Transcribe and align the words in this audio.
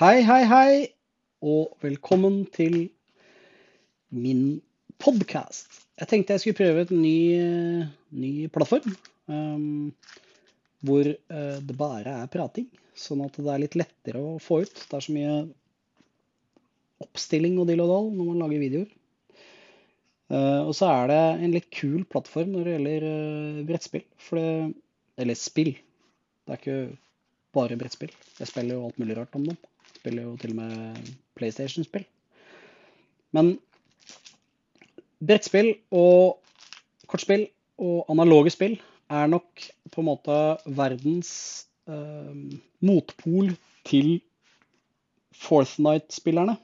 Hei, 0.00 0.22
hei, 0.24 0.44
hei, 0.48 0.76
og 1.44 1.74
velkommen 1.84 2.46
til 2.54 2.86
min 4.16 4.62
podkast. 4.96 5.82
Jeg 6.00 6.08
tenkte 6.08 6.38
jeg 6.38 6.40
skulle 6.40 6.56
prøve 6.56 6.84
et 6.86 6.92
ny, 6.96 7.82
ny 8.08 8.30
plattform. 8.48 8.94
Um, 9.28 9.90
hvor 10.88 11.04
uh, 11.04 11.58
det 11.60 11.76
bare 11.76 12.14
er 12.22 12.30
prating. 12.32 12.70
Sånn 12.96 13.20
at 13.26 13.36
det 13.36 13.52
er 13.52 13.60
litt 13.60 13.76
lettere 13.76 14.22
å 14.24 14.38
få 14.40 14.62
ut. 14.64 14.72
Det 14.72 14.96
er 14.96 15.04
så 15.04 15.18
mye 15.18 15.34
oppstilling 17.04 17.60
og 17.60 17.68
dill 17.68 17.84
og 17.84 17.92
dall 17.92 18.08
når 18.14 18.30
man 18.30 18.40
lager 18.46 18.64
videoer. 18.64 18.88
Uh, 20.32 20.62
og 20.62 20.72
så 20.80 20.88
er 20.94 21.12
det 21.12 21.22
en 21.34 21.56
litt 21.58 21.68
kul 21.76 22.06
plattform 22.08 22.54
når 22.54 22.70
det 22.70 22.78
gjelder 22.78 23.10
uh, 23.10 23.64
brettspill. 23.68 24.08
Det, 24.32 24.48
eller 25.20 25.44
spill. 25.44 25.74
Det 25.76 26.56
er 26.56 26.64
ikke 26.64 26.84
bare 27.52 27.76
brettspill. 27.84 28.16
Jeg 28.40 28.48
spiller 28.48 28.80
jo 28.80 28.88
alt 28.88 29.04
mulig 29.04 29.20
rart 29.20 29.36
om 29.36 29.44
dem. 29.52 29.60
Spiller 30.00 30.26
jo 30.26 30.36
til 30.40 30.54
og 30.54 30.62
med 30.62 31.10
PlayStation-spill. 31.38 32.06
Men 33.36 33.54
brettspill 35.20 35.74
og 35.92 36.40
kortspill 37.10 37.46
og 37.80 38.08
analoge 38.12 38.52
spill 38.54 38.78
er 39.10 39.30
nok 39.30 39.66
på 39.90 40.02
en 40.02 40.08
måte 40.08 40.38
verdens 40.78 41.30
eh, 41.90 42.58
motpol 42.86 43.52
til 43.88 44.18
Fourth 45.40 45.78
Night-spillerne. 45.82 46.56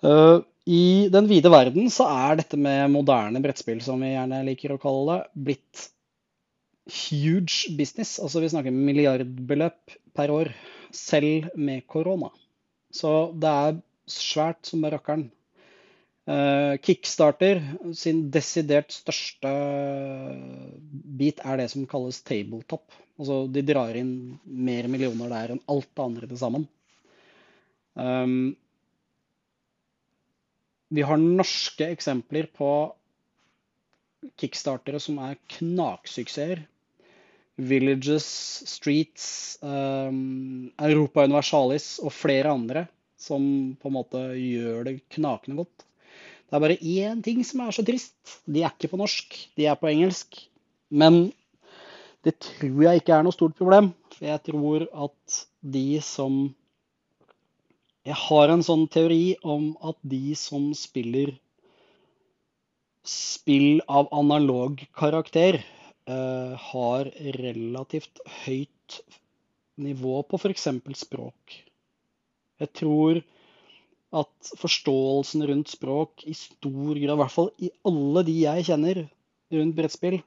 Uh, 0.00 0.42
I 0.66 1.08
den 1.12 1.28
vide 1.28 1.52
verden 1.52 1.90
så 1.92 2.06
er 2.08 2.40
dette 2.40 2.58
med 2.60 2.90
moderne 2.92 3.42
brettspill, 3.44 3.82
som 3.84 4.00
vi 4.02 4.14
gjerne 4.14 4.42
liker 4.48 4.74
å 4.74 4.80
kalle 4.80 5.18
det, 5.20 5.44
blitt 5.48 5.86
huge 6.90 7.74
business. 7.78 8.16
Altså 8.22 8.42
vi 8.42 8.50
snakker 8.50 8.74
milliardbeløp 8.74 9.96
per 10.16 10.32
år, 10.34 10.52
selv 10.96 11.50
med 11.56 11.86
korona. 11.90 12.30
Så 12.90 13.30
det 13.38 13.50
er 13.50 13.78
svært 14.10 14.66
som 14.66 14.84
rakkeren. 14.84 15.28
Uh, 16.30 16.76
Kickstarter 16.84 17.62
sin 17.96 18.26
desidert 18.30 18.92
største 18.94 19.50
bit 21.18 21.40
er 21.42 21.62
det 21.62 21.70
som 21.72 21.88
kalles 21.90 22.20
tabletop. 22.26 22.84
Altså 23.20 23.42
de 23.52 23.64
drar 23.66 23.96
inn 23.98 24.12
mer 24.44 24.88
millioner 24.92 25.32
der 25.32 25.54
enn 25.54 25.64
alt 25.72 25.88
det 25.90 26.04
andre 26.04 26.28
til 26.30 26.40
sammen. 26.40 26.68
Um, 27.98 28.54
vi 30.90 31.02
har 31.06 31.20
norske 31.20 31.86
eksempler 31.90 32.48
på 32.54 32.70
kickstartere 34.40 35.00
som 35.02 35.20
er 35.22 35.38
knaksuksesser. 35.56 36.64
Villages, 37.60 38.26
Streets, 38.68 39.58
um, 39.62 40.70
Europa 40.80 41.26
Universalis 41.28 41.98
og 42.00 42.14
flere 42.16 42.52
andre 42.54 42.86
som 43.20 43.42
på 43.80 43.90
en 43.90 43.96
måte 43.98 44.22
gjør 44.38 44.86
det 44.88 44.94
knakende 45.12 45.60
godt. 45.60 45.84
Det 46.48 46.56
er 46.56 46.64
bare 46.64 46.78
én 46.80 47.20
ting 47.22 47.42
som 47.46 47.60
er 47.62 47.74
så 47.76 47.84
trist. 47.86 48.40
De 48.48 48.64
er 48.64 48.72
ikke 48.72 48.90
på 48.90 48.98
norsk, 48.98 49.36
de 49.60 49.68
er 49.70 49.76
på 49.78 49.90
engelsk. 49.90 50.40
Men 50.90 51.28
det 52.26 52.38
tror 52.42 52.80
jeg 52.86 53.02
ikke 53.02 53.14
er 53.14 53.26
noe 53.26 53.36
stort 53.36 53.58
problem. 53.60 53.92
For 54.16 54.26
jeg 54.26 54.42
tror 54.48 54.86
at 55.06 55.42
de 55.60 56.00
som 56.04 56.40
jeg 58.08 58.16
har 58.16 58.50
en 58.50 58.64
sånn 58.64 58.86
teori 58.90 59.36
om 59.44 59.74
at 59.84 59.98
de 60.08 60.32
som 60.38 60.70
spiller 60.74 61.34
spill 63.06 63.82
av 63.88 64.08
analog 64.16 64.80
karakter, 64.96 65.60
har 66.10 67.10
relativt 67.36 68.22
høyt 68.44 69.00
nivå 69.80 70.20
på 70.28 70.40
f.eks. 70.40 70.68
språk. 71.00 71.56
Jeg 72.60 72.72
tror 72.76 73.20
at 74.20 74.50
forståelsen 74.58 75.44
rundt 75.48 75.70
språk 75.70 76.24
i 76.26 76.34
stor 76.34 76.98
grad, 76.98 77.14
i 77.14 77.20
hvert 77.22 77.34
fall 77.34 77.52
i 77.62 77.70
alle 77.86 78.24
de 78.26 78.34
jeg 78.42 78.66
kjenner 78.68 79.04
rundt 79.54 79.76
brettspill, 79.76 80.18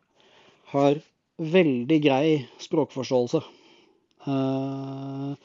har 0.74 1.02
veldig 1.38 2.00
grei 2.04 2.28
språkforståelse. 2.64 3.44
Uh, 4.24 5.36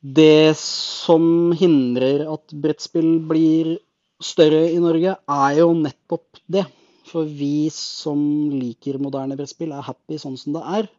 det 0.00 0.56
som 0.58 1.52
hindrer 1.56 2.26
at 2.32 2.54
brettspill 2.56 3.18
blir 3.30 3.76
større 4.20 4.66
i 4.72 4.80
Norge, 4.82 5.14
er 5.14 5.58
jo 5.60 5.70
nettopp 5.76 6.40
det. 6.50 6.66
For 7.10 7.26
vi 7.26 7.68
som 7.74 8.20
liker 8.54 9.00
moderne 9.02 9.36
brettspill, 9.38 9.72
er 9.74 9.86
happy 9.86 10.18
sånn 10.22 10.38
som 10.38 10.54
det 10.54 10.62
er. 10.78 10.90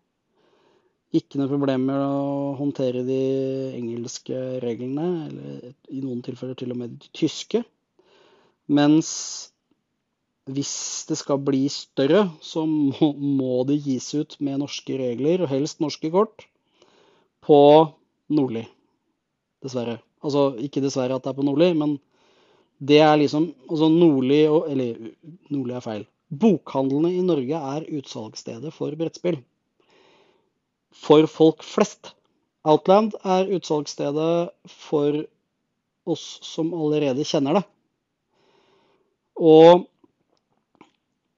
Ikke 1.16 1.40
noe 1.40 1.52
problem 1.52 1.88
med 1.90 2.00
å 2.00 2.56
håndtere 2.60 3.04
de 3.08 3.22
engelske 3.76 4.36
reglene, 4.64 5.08
eller 5.28 5.72
i 5.92 6.04
noen 6.04 6.22
tilfeller 6.24 6.56
til 6.60 6.72
og 6.76 6.82
med 6.84 7.00
de 7.00 7.12
tyske. 7.16 7.64
Mens 8.72 9.10
hvis 10.52 11.06
det 11.10 11.18
skal 11.20 11.42
bli 11.44 11.66
større, 11.72 12.26
så 12.44 12.64
må, 12.68 13.52
det 13.68 13.82
gis 13.84 14.10
ut 14.16 14.38
med 14.40 14.62
norske 14.64 14.96
regler, 15.00 15.44
og 15.44 15.52
helst 15.52 15.84
norske 15.84 16.12
kort, 16.14 16.48
på 17.44 17.60
Nordli 18.32 18.64
dessverre. 19.64 20.00
Altså 20.22 20.52
ikke 20.62 20.84
dessverre 20.84 21.18
at 21.18 21.26
det 21.26 21.32
er 21.32 21.38
på 21.38 21.46
Nordli, 21.46 21.72
men 21.78 21.98
det 22.82 22.98
er 23.06 23.20
liksom 23.22 23.52
altså 23.70 23.90
Nordli 23.94 24.42
og 24.50 24.70
Eller 24.72 24.98
Nordli 25.54 25.76
er 25.78 25.86
feil. 25.86 26.08
Bokhandlene 26.32 27.12
i 27.14 27.22
Norge 27.26 27.60
er 27.76 27.86
utsalgsstedet 28.00 28.72
for 28.74 28.96
brettspill. 28.98 29.38
For 30.96 31.28
folk 31.30 31.64
flest. 31.66 32.14
Outland 32.68 33.14
er 33.26 33.52
utsalgsstedet 33.58 34.52
for 34.70 35.22
oss 36.10 36.26
som 36.46 36.74
allerede 36.74 37.26
kjenner 37.28 37.60
det. 37.60 37.64
Og 39.42 39.88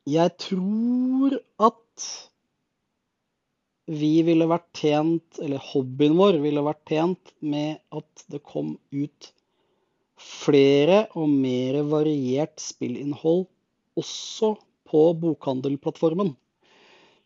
jeg 0.10 0.34
tror 0.40 1.38
at 1.64 2.08
vi 3.88 4.14
ville 4.24 4.48
vært 4.48 4.70
tjent, 4.80 5.40
eller 5.44 5.64
hobbyen 5.72 6.16
vår 6.20 6.40
ville 6.44 6.64
vært 6.64 6.84
tjent 6.88 7.34
med 7.44 7.80
at 7.92 8.28
det 8.32 8.44
kom 8.48 8.78
ut 8.92 9.32
flere 10.20 11.06
og 11.18 11.30
mer 11.30 11.82
variert 11.90 12.62
spillinnhold 12.62 13.48
også 14.00 14.54
på 14.90 15.04
bokhandelplattformen. 15.22 16.34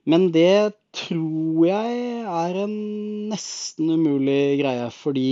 Men 0.08 0.30
det 0.31 0.78
tror 0.96 1.66
jeg 1.68 1.96
er 2.24 2.59
en 2.64 2.76
nesten 3.31 3.92
umulig 3.92 4.58
greie, 4.62 4.88
fordi 4.94 5.30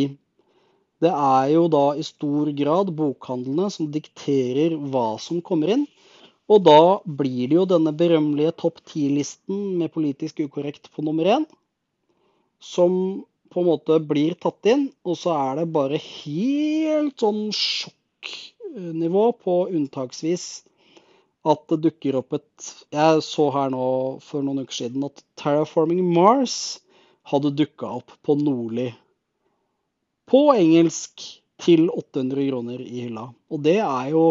det 1.03 1.11
er 1.11 1.51
jo 1.53 1.67
da 1.71 1.85
i 1.95 2.03
stor 2.03 2.51
grad 2.55 2.91
bokhandlene 2.95 3.69
som 3.71 3.91
dikterer 3.91 4.75
hva 4.91 5.15
som 5.21 5.41
kommer 5.43 5.75
inn. 5.75 5.85
Og 6.51 6.61
da 6.67 6.99
blir 7.03 7.49
det 7.49 7.57
jo 7.57 7.67
denne 7.69 7.93
berømmelige 7.95 8.53
topp 8.61 8.83
ti-listen 8.91 9.79
med 9.79 9.93
politisk 9.95 10.43
ukorrekt 10.45 10.91
på 10.93 11.05
nummer 11.05 11.31
én, 11.37 11.47
som 12.61 13.23
på 13.51 13.61
en 13.61 13.69
måte 13.69 13.99
blir 14.03 14.35
tatt 14.41 14.69
inn. 14.71 14.87
Og 15.07 15.17
så 15.19 15.33
er 15.35 15.61
det 15.61 15.71
bare 15.75 15.99
helt 16.01 17.21
sånn 17.21 17.47
sjokknivå 17.55 19.25
på 19.43 19.57
unntaksvis 19.71 20.47
at 21.45 21.61
det 21.69 21.83
dukker 21.83 22.17
opp 22.21 22.33
et 22.39 22.69
Jeg 22.93 23.21
så 23.21 23.49
her 23.53 23.69
nå 23.73 23.87
for 24.25 24.45
noen 24.45 24.63
uker 24.65 24.79
siden 24.79 25.05
at 25.05 25.21
Terraforming 25.37 26.01
Mars 26.15 26.79
hadde 27.29 27.53
dukka 27.57 27.89
opp 28.01 28.13
på 28.25 28.37
Nordli 28.39 28.89
på 30.29 30.47
engelsk 30.55 31.21
til 31.61 31.85
800 31.91 32.47
kroner 32.49 32.81
i 32.81 33.05
hylla. 33.05 33.27
Og 33.53 33.61
det 33.65 33.77
er 33.83 34.09
jo 34.13 34.25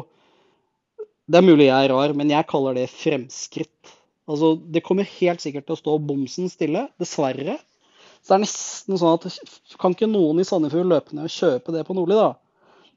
det 1.24 1.38
er 1.38 1.46
mulig 1.46 1.70
jeg 1.70 1.86
er 1.86 1.92
rar, 1.94 2.12
men 2.12 2.32
jeg 2.32 2.48
kaller 2.50 2.76
det 2.76 2.90
fremskritt. 2.92 3.92
Altså, 4.28 4.56
Det 4.56 4.82
kommer 4.84 5.08
helt 5.20 5.40
sikkert 5.40 5.66
til 5.66 5.76
å 5.76 5.80
stå 5.80 5.94
bomsen 6.04 6.50
stille, 6.52 6.88
dessverre. 7.00 7.56
Så 8.24 8.32
det 8.32 8.36
er 8.38 8.44
nesten 8.46 8.96
sånn 8.96 9.18
at 9.18 9.76
kan 9.80 9.92
ikke 9.92 10.08
noen 10.08 10.40
i 10.40 10.46
Sandefjord 10.48 10.88
løpe 10.88 11.12
ned 11.12 11.26
og 11.28 11.34
kjøpe 11.34 11.74
det 11.74 11.82
på 11.84 11.96
Nordli, 11.96 12.16
da? 12.16 12.30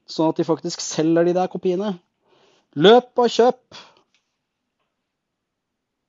Sånn 0.08 0.32
at 0.32 0.40
de 0.40 0.46
faktisk 0.48 0.80
selger 0.80 1.28
de 1.28 1.34
der 1.36 1.50
kopiene. 1.52 1.92
Løp 2.80 3.20
og 3.20 3.28
kjøp! 3.34 3.80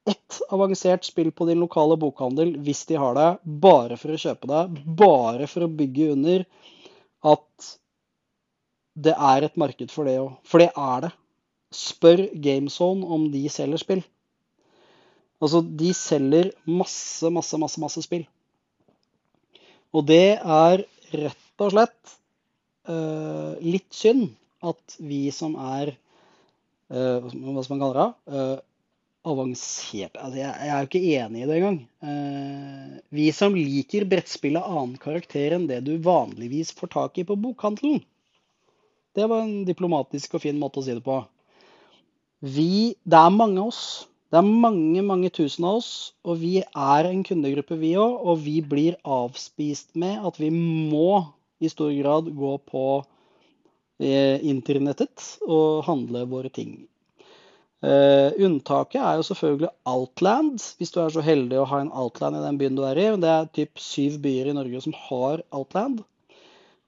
Ett 0.10 0.40
avansert 0.56 1.04
spill 1.06 1.34
på 1.36 1.50
din 1.50 1.60
lokale 1.60 2.00
bokhandel, 2.00 2.56
hvis 2.64 2.86
de 2.88 2.96
har 3.02 3.18
det, 3.18 3.28
bare 3.44 4.00
for 4.00 4.16
å 4.16 4.22
kjøpe 4.24 4.48
det. 4.50 4.64
Bare 5.04 5.52
for 5.52 5.68
å 5.68 5.74
bygge 5.82 6.14
under 6.16 6.48
at 7.28 7.70
det 9.00 9.14
er 9.14 9.46
et 9.46 9.60
marked 9.60 9.92
for 9.92 10.08
det 10.08 10.16
òg. 10.24 10.32
For 10.48 10.64
det 10.64 10.72
er 10.72 11.06
det. 11.10 11.12
Spør 11.76 12.24
GameZone 12.48 13.06
om 13.06 13.28
de 13.36 13.44
selger 13.52 13.84
spill. 13.84 14.02
Altså, 15.44 15.62
de 15.62 15.92
selger 15.96 16.54
masse, 16.68 17.28
masse, 17.32 17.60
masse, 17.60 17.84
masse 17.84 18.08
spill. 18.08 18.26
Og 19.96 20.06
det 20.10 20.38
er 20.38 20.84
rett 21.16 21.64
og 21.66 21.74
slett 21.74 22.16
uh, 22.90 23.58
litt 23.64 23.90
synd 23.96 24.30
at 24.66 24.98
vi 25.02 25.28
som 25.34 25.56
er 25.58 25.94
uh, 26.94 27.20
Hva 27.24 27.64
skal 27.64 27.76
man 27.76 27.84
kalle 27.84 28.04
det? 28.04 28.10
Uh, 28.34 28.58
avansert 29.30 30.16
altså 30.16 30.40
jeg, 30.40 30.48
jeg 30.48 30.72
er 30.72 30.80
jo 30.80 30.88
ikke 30.88 31.16
enig 31.20 31.42
i 31.42 31.48
det 31.50 31.58
engang. 31.58 31.80
Uh, 32.06 33.00
vi 33.14 33.28
som 33.36 33.58
liker 33.58 34.08
brettspill 34.10 34.60
av 34.60 34.70
annen 34.70 34.96
karakter 35.02 35.58
enn 35.58 35.68
det 35.70 35.82
du 35.88 35.98
vanligvis 36.06 36.72
får 36.78 36.94
tak 36.96 37.20
i 37.20 37.28
på 37.28 37.38
bokhandelen. 37.40 38.00
Det 39.18 39.26
var 39.28 39.44
en 39.44 39.66
diplomatisk 39.68 40.38
og 40.38 40.46
fin 40.46 40.60
måte 40.62 40.80
å 40.80 40.86
si 40.86 40.96
det 40.96 41.04
på. 41.06 41.20
Vi, 42.40 42.96
det 43.04 43.20
er 43.20 43.36
mange 43.36 43.60
av 43.60 43.74
oss. 43.74 43.84
Det 44.30 44.38
er 44.38 44.46
mange, 44.46 45.02
mange 45.02 45.31
tusen 45.34 45.66
av 45.66 45.80
oss. 45.80 45.92
Og 46.22 46.38
vi 46.44 46.60
er 46.62 47.10
en 47.10 47.24
kundegruppe, 47.26 47.80
vi 47.81 47.96
òg. 47.98 48.20
Og 48.30 48.44
vi 48.46 48.60
blir 48.62 49.00
avspist 49.04 49.96
med 49.98 50.22
at 50.30 50.38
vi 50.42 50.52
må 50.54 51.24
i 51.60 51.72
stor 51.72 51.92
grad 51.98 52.30
gå 52.38 52.54
på 52.70 52.86
eh, 54.00 54.38
internettet 54.48 55.26
og 55.48 55.84
handle 55.90 56.24
våre 56.30 56.54
ting. 56.54 56.78
Uh, 57.80 58.36
unntaket 58.44 59.00
er 59.00 59.14
jo 59.16 59.24
selvfølgelig 59.24 59.70
Outland, 59.88 60.58
hvis 60.76 60.92
du 60.92 60.98
er 61.00 61.14
så 61.16 61.22
heldig 61.24 61.62
å 61.62 61.68
ha 61.70 61.78
en 61.80 61.94
Outland 61.96 62.36
i 62.36 62.42
den 62.44 62.58
byen 62.60 62.76
du 62.76 62.81
er 62.84 63.00
i. 63.00 63.06
Det 63.24 63.30
er 63.31 63.54
typ 63.56 63.80
syv 63.80 64.18
byer 64.24 64.50
i 64.52 64.56
Norge 64.58 64.81
som 64.84 64.96
har 65.08 65.46
Outland. 65.56 66.02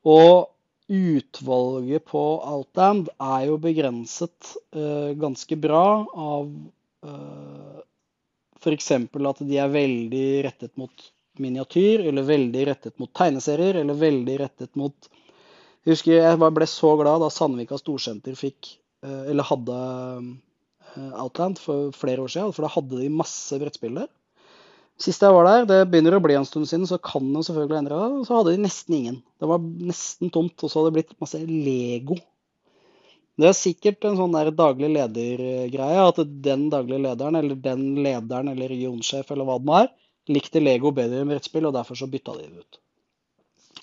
Og 0.04 0.50
utvalget 0.92 2.04
på 2.12 2.26
Outland 2.44 3.08
er 3.24 3.48
jo 3.48 3.56
begrenset 3.64 4.52
uh, 4.76 5.16
ganske 5.16 5.56
bra 5.64 6.04
av 6.12 6.52
f.eks. 8.62 8.92
at 8.92 9.42
de 9.48 9.58
er 9.58 9.74
veldig 9.74 10.28
rettet 10.46 10.76
mot 10.78 11.08
miniatyr, 11.42 12.06
eller 12.12 12.28
veldig 12.28 12.68
rettet 12.68 13.00
mot 13.02 13.12
tegneserier, 13.18 13.82
eller 13.82 13.98
veldig 13.98 14.38
rettet 14.44 14.76
mot 14.80 15.10
Jeg 15.82 15.96
husker 15.96 16.14
jeg 16.14 16.38
ble 16.38 16.68
så 16.70 16.94
glad 17.00 17.24
da 17.24 17.32
Sandvika 17.34 17.80
Storsenter 17.80 18.36
fikk, 18.38 18.76
uh, 19.02 19.24
eller 19.32 19.48
hadde 19.48 19.78
Eh, 20.96 21.14
Outland 21.24 21.60
for 21.60 21.92
flere 21.96 22.24
år 22.24 22.32
siden, 22.32 22.52
for 22.56 22.66
da 22.66 22.72
hadde 22.74 23.00
de 23.00 23.12
masse 23.14 23.60
brettspill 23.60 23.96
der. 24.02 24.10
Sist 25.02 25.24
jeg 25.24 25.34
var 25.34 25.48
der, 25.48 25.64
det 25.70 25.80
begynner 25.90 26.18
å 26.18 26.22
bli 26.22 26.36
en 26.38 26.46
stund 26.46 26.68
siden, 26.70 26.86
så 26.90 27.00
kan 27.02 27.26
det 27.34 27.46
selvfølgelig 27.48 27.80
endre 27.80 28.02
det, 28.02 28.26
så 28.28 28.38
hadde 28.38 28.54
de 28.54 28.66
nesten 28.66 28.98
ingen. 28.98 29.22
Det 29.40 29.50
var 29.50 29.64
nesten 29.64 30.34
tomt, 30.34 30.58
og 30.60 30.70
så 30.70 30.82
hadde 30.82 30.92
det 30.92 30.98
blitt 31.00 31.16
masse 31.24 31.40
Lego. 31.48 32.20
Det 33.42 33.48
er 33.50 33.58
sikkert 33.58 34.06
en 34.06 34.20
sånn 34.20 34.36
der 34.36 34.52
daglig 34.54 34.92
leder-greie, 34.94 36.02
at 36.04 36.20
den 36.46 36.68
daglige 36.70 37.02
lederen, 37.08 37.40
eller 37.40 37.58
den 37.58 37.86
lederen 38.06 38.52
eller 38.52 38.70
regionsjef 38.70 39.32
eller 39.34 39.48
hva 39.48 39.58
det 39.58 39.70
nå 39.70 39.78
er, 39.80 39.88
likte 40.30 40.62
Lego 40.62 40.92
bedre 40.94 41.24
enn 41.24 41.32
brettspill, 41.32 41.66
og 41.66 41.74
derfor 41.74 41.98
så 41.98 42.10
bytta 42.12 42.36
de 42.38 42.46
det 42.46 42.62
ut. 42.62 42.82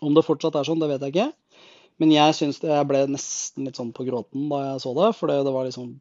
Om 0.05 0.14
det 0.14 0.22
fortsatt 0.26 0.60
er 0.60 0.69
sånn, 0.69 0.78
det 0.78 0.90
vet 0.93 1.06
jeg 1.06 1.14
ikke. 1.14 1.31
Men 1.99 2.12
jeg 2.14 2.37
syns 2.38 2.60
jeg 2.62 2.87
ble 2.87 3.00
nesten 3.10 3.66
litt 3.66 3.81
sånn 3.81 3.90
på 3.96 4.06
gråten 4.06 4.46
da 4.52 4.60
jeg 4.69 4.84
så 4.84 4.93
det, 4.94 5.08
for 5.19 5.32
det 5.32 5.55
var 5.56 5.66
liksom 5.66 5.96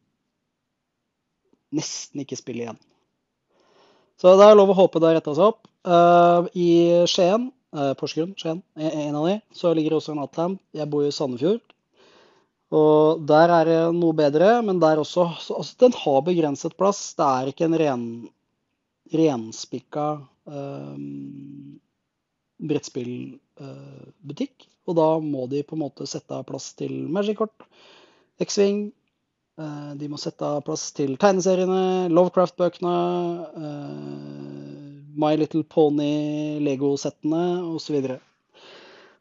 nesten 1.77 2.21
ikke 2.21 2.37
spill 2.37 2.61
igjen. 2.61 2.77
Så 4.21 4.33
det 4.37 4.45
er 4.45 4.57
lov 4.57 4.73
å 4.73 4.77
håpe 4.77 5.01
det 5.01 5.15
retta 5.17 5.33
seg 5.37 5.49
opp. 5.51 5.65
Uh, 5.87 6.45
I 6.57 6.69
Skien, 7.09 7.49
uh, 7.73 7.93
Porsgrunn, 7.97 8.37
Skien, 8.37 8.61
en 8.77 9.17
av 9.17 9.27
de, 9.29 9.35
så 9.53 9.73
ligger 9.77 9.97
også 9.97 10.13
en 10.13 10.23
Atland. 10.23 10.61
Jeg 10.77 10.89
bor 10.93 11.05
i 11.05 11.13
Sandefjord. 11.13 11.65
Og 12.75 13.21
der 13.29 13.53
er 13.53 13.69
det 13.69 13.81
noe 13.95 14.15
bedre, 14.17 14.57
men 14.65 14.81
der 14.83 14.99
også 14.99 15.27
altså, 15.29 15.75
Den 15.79 15.93
har 15.95 16.25
begrenset 16.25 16.75
plass. 16.77 17.13
Det 17.15 17.27
er 17.27 17.51
ikke 17.51 17.67
en 17.69 17.77
ren, 17.79 18.05
renspikka 19.13 20.07
uh, 20.51 20.97
brettspillbutikk. 22.59 24.67
og 24.87 24.99
da 24.99 25.07
må 25.23 25.47
de 25.51 25.63
på 25.63 25.75
en 25.75 25.85
måte 25.85 26.07
sette 26.07 26.35
av 26.35 26.43
plass 26.47 26.73
til 26.79 27.07
Magic-kort, 27.11 27.63
X-Wing, 28.43 28.87
Eh, 29.57 29.93
de 29.97 30.07
må 30.09 30.19
sette 30.21 30.45
av 30.45 30.61
plass 30.65 30.91
til 30.93 31.15
tegneseriene, 31.17 32.09
Lovecraft-bøkene, 32.13 32.97
eh, 33.57 34.91
My 35.17 35.33
Little 35.39 35.63
Pony, 35.65 36.59
Lego-settene 36.61 37.43
osv. 37.73 37.97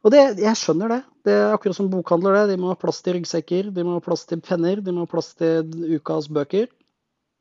Og 0.06 0.12
det, 0.14 0.22
jeg 0.38 0.54
skjønner 0.54 0.92
det. 0.92 1.00
Det 1.26 1.32
er 1.34 1.50
akkurat 1.50 1.74
som 1.80 1.88
bokhandler. 1.90 2.36
det. 2.38 2.54
De 2.54 2.62
må 2.62 2.70
ha 2.70 2.78
plass 2.78 3.00
til 3.02 3.16
ryggsekker, 3.16 3.72
de 3.74 3.82
må 3.82 3.96
ha 3.96 4.02
plass 4.04 4.22
til 4.30 4.38
penner, 4.38 4.78
de 4.78 4.94
må 4.94 5.02
ha 5.02 5.10
plass 5.10 5.32
til 5.34 5.96
ukas 5.96 6.28
bøker. 6.30 6.68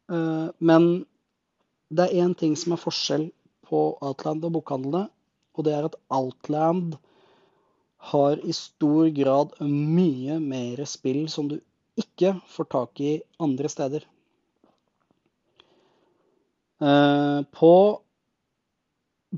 Eh, 0.09 0.47
men 0.57 0.87
det 1.93 2.07
er 2.07 2.25
én 2.25 2.33
ting 2.33 2.55
som 2.57 2.73
er 2.73 2.81
forskjell 2.81 3.27
på 3.69 3.83
Outland 4.01 4.47
og 4.49 4.55
bokhandlene, 4.57 5.03
og 5.53 5.67
det 5.67 5.75
er 5.77 5.85
at 5.85 5.99
Outland 6.09 6.97
har 8.09 8.41
i 8.41 8.53
stor 8.53 9.13
grad 9.13 9.53
mye 9.61 10.39
mer 10.41 10.81
spill 10.89 11.25
som 11.29 11.53
du 11.53 11.59
ikke 12.01 12.33
får 12.49 12.71
tak 12.73 13.05
i 13.05 13.13
andre 13.41 13.69
steder. 13.69 14.09
Eh, 16.81 17.39
på 17.53 17.73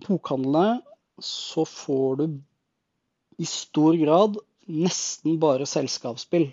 bokhandlene 0.08 0.80
så 1.20 1.68
får 1.68 2.22
du 2.22 2.28
i 3.38 3.46
stor 3.46 3.98
grad 4.00 4.40
nesten 4.68 5.38
bare 5.42 5.68
selskapsspill. 5.70 6.50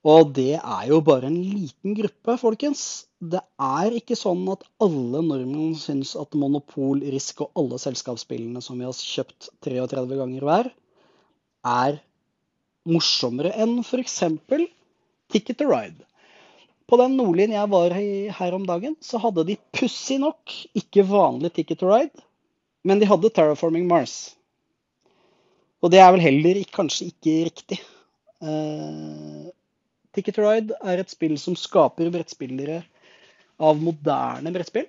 Og 0.00 0.30
det 0.36 0.56
er 0.56 0.84
jo 0.88 1.02
bare 1.04 1.28
en 1.28 1.36
liten 1.36 1.94
gruppe, 1.96 2.36
folkens. 2.40 3.06
Det 3.20 3.42
er 3.60 3.96
ikke 3.98 4.16
sånn 4.16 4.46
at 4.52 4.64
alle 4.80 5.20
nordmenn 5.20 5.74
syns 5.76 6.14
at 6.16 6.36
Monopol, 6.40 7.02
Risk 7.12 7.42
og 7.44 7.52
alle 7.60 7.80
selskapsspillene 7.82 8.62
som 8.64 8.80
vi 8.80 8.88
har 8.88 8.96
kjøpt 8.96 9.50
33 9.66 10.06
ganger 10.22 10.46
hver, 10.48 10.70
er 11.68 12.00
morsommere 12.88 13.52
enn 13.60 13.82
f.eks. 13.84 14.22
Ticket 15.30 15.60
to 15.60 15.68
Ride. 15.68 16.00
På 16.88 16.96
den 16.98 17.18
Nordlien 17.20 17.52
jeg 17.54 17.70
var 17.70 17.92
her 17.94 18.56
om 18.56 18.64
dagen, 18.66 18.96
så 19.04 19.20
hadde 19.22 19.44
de 19.46 19.60
pussig 19.76 20.16
nok 20.18 20.56
ikke 20.80 21.04
vanlig 21.06 21.52
Ticket 21.54 21.84
to 21.84 21.92
Ride, 21.92 22.24
men 22.88 22.98
de 22.98 23.06
hadde 23.06 23.30
Terraforming 23.36 23.84
Mars. 23.86 24.32
Og 25.80 25.92
det 25.92 26.00
er 26.02 26.10
vel 26.12 26.24
heller 26.24 26.60
kanskje 26.74 27.08
ikke 27.08 27.36
riktig. 27.48 27.80
Uh, 28.40 29.48
Ticket 30.16 30.36
to 30.36 30.44
Ride 30.44 30.76
er 30.84 31.00
et 31.00 31.12
spill 31.12 31.36
som 31.40 31.56
skaper 31.56 32.10
brettspillere 32.12 32.82
av 33.60 33.80
moderne 33.80 34.52
brettspill, 34.52 34.88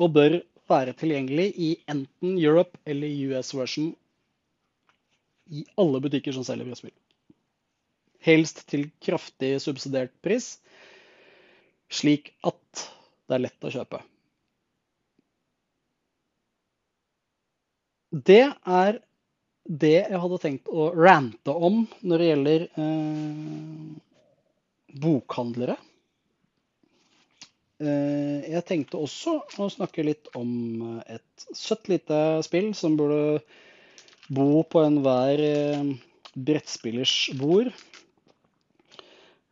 og 0.00 0.14
bør 0.16 0.40
være 0.70 0.94
tilgjengelig 0.98 1.48
i 1.56 1.70
enten 1.90 2.38
Europe 2.38 2.78
eller 2.88 3.12
US 3.30 3.52
version 3.54 3.92
i 5.50 5.64
alle 5.80 6.00
butikker 6.02 6.34
som 6.34 6.46
selger 6.46 6.68
brettspill. 6.68 6.94
Helst 8.20 8.64
til 8.68 8.88
kraftig 9.02 9.54
subsidiert 9.64 10.12
pris, 10.24 10.58
slik 11.90 12.32
at 12.46 12.86
det 13.30 13.36
er 13.36 13.44
lett 13.46 13.66
å 13.66 13.72
kjøpe. 13.72 14.02
Det 18.10 18.42
er 18.50 18.98
det 19.70 20.10
jeg 20.10 20.18
hadde 20.22 20.38
tenkt 20.42 20.68
å 20.72 20.88
rante 20.96 21.52
om 21.54 21.84
når 22.02 22.18
det 22.18 22.26
gjelder 22.30 22.62
eh, 22.82 23.94
bokhandlere. 25.04 25.76
Eh, 27.78 28.38
jeg 28.50 28.64
tenkte 28.66 28.98
også 28.98 29.32
å 29.62 29.68
snakke 29.70 30.02
litt 30.08 30.26
om 30.38 30.50
et 31.06 31.46
søtt 31.54 31.88
lite 31.92 32.42
spill 32.46 32.74
som 32.74 32.96
burde 32.98 33.40
bo 34.30 34.62
på 34.66 34.82
enhver 34.82 35.38
eh, 35.46 35.84
brettspillers 36.34 37.30
bord. 37.38 37.70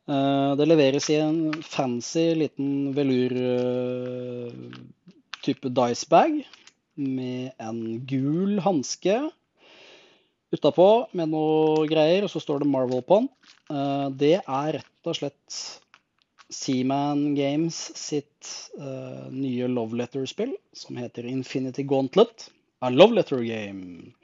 Eh, 0.08 0.56
det 0.58 0.66
leveres 0.66 1.10
i 1.14 1.16
en 1.22 1.62
fancy 1.62 2.34
liten 2.42 2.90
velur-type 2.96 5.68
eh, 5.70 5.74
dicebag 5.80 6.42
med 6.98 7.54
en 7.62 8.02
gul 8.10 8.58
hanske 8.66 9.30
utapå 10.54 10.88
med 11.18 11.32
noe 11.32 11.84
greier, 11.90 12.24
og 12.24 12.32
så 12.32 12.42
står 12.42 12.62
det 12.62 12.70
Marvel 12.70 13.04
på 13.04 13.20
den. 13.22 13.28
Uh, 13.70 14.08
det 14.14 14.38
er 14.40 14.78
rett 14.78 15.10
og 15.10 15.18
slett 15.18 15.58
Seaman 16.48 17.34
Games 17.36 17.76
sitt 17.98 18.70
nye 19.28 19.66
Love 19.68 19.98
Letter-spill, 20.00 20.54
som 20.72 20.96
heter 20.96 21.26
Infinity 21.28 21.84
Gauntlet. 21.84 22.46
A 22.80 22.88
Love 22.88 23.18
Letter 23.18 23.42
Game. 23.44 24.14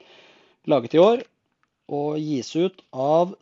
Laget 0.65 0.95
i 0.97 1.01
år 1.03 1.21
og 1.93 2.17
gis 2.17 2.49
ut 2.55 2.81
av 2.89 3.35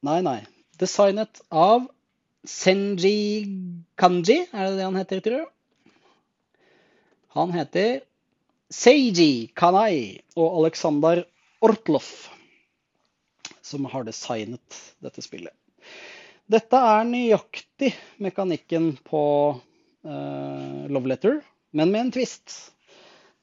Nei, 0.00 0.20
nei. 0.24 0.38
Designet 0.80 1.42
av 1.52 1.84
Senji 2.48 3.44
Kanji, 4.00 4.38
er 4.48 4.70
det 4.70 4.78
det 4.78 4.86
han 4.86 4.96
heter, 4.96 5.20
tror 5.20 5.42
du? 5.42 5.50
Han 7.36 7.52
heter 7.52 8.00
Seiji 8.72 9.50
Kanai 9.54 10.22
og 10.38 10.62
Aleksandr 10.62 11.26
Ortlov, 11.60 12.06
som 13.62 13.84
har 13.92 14.04
designet 14.08 14.78
dette 15.04 15.22
spillet. 15.24 15.54
Dette 16.50 16.78
er 16.82 17.06
nøyaktig 17.06 17.92
mekanikken 18.18 18.94
på 19.06 19.22
uh, 19.54 20.80
Love 20.90 21.12
Letter, 21.12 21.40
men 21.76 21.92
med 21.92 22.06
en 22.06 22.12
twist. 22.16 22.56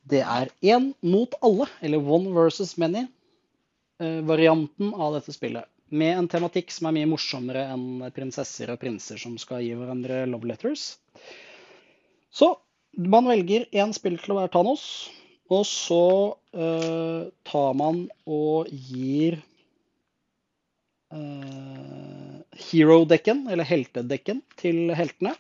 Det 0.08 0.24
er 0.24 0.52
én 0.66 0.92
mot 1.06 1.38
alle, 1.46 1.70
eller 1.80 2.04
one 2.04 2.34
versus 2.36 2.76
many, 2.82 3.06
uh, 4.04 4.20
varianten 4.28 4.94
av 4.94 5.20
dette 5.20 5.36
spillet. 5.36 5.68
med 5.90 6.18
en 6.18 6.28
tematikk 6.28 6.72
som 6.74 6.90
er 6.90 6.98
mye 6.98 7.08
morsommere 7.08 7.62
enn 7.72 8.08
prinsesser 8.16 8.72
og 8.74 8.80
prinser 8.82 9.20
som 9.22 9.38
skal 9.40 9.64
gi 9.64 9.76
hverandre 9.78 10.26
love 10.28 10.50
letters. 10.50 10.98
Så 12.28 12.58
man 12.98 13.30
velger 13.30 13.68
én 13.72 13.94
spiller 13.96 14.20
til 14.20 14.36
å 14.36 14.42
være 14.42 14.52
Thanos, 14.52 14.84
og 15.54 15.64
så 15.68 16.04
uh, 16.58 17.28
tar 17.48 17.76
man 17.80 18.06
og 18.28 18.68
gir 18.72 19.40
uh, 21.14 22.42
hero-dekken, 22.68 23.46
eller 23.52 23.68
heltedekken, 23.68 24.42
til 24.60 24.92
heltene. 24.98 25.36